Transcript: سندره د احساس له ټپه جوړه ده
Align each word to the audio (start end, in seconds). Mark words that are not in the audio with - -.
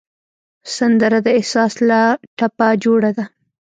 سندره 0.75 1.19
د 1.25 1.27
احساس 1.39 1.73
له 1.89 1.99
ټپه 2.37 2.67
جوړه 2.83 3.11
ده 3.17 3.25